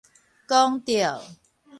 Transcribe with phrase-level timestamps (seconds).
[0.47, 1.21] 講著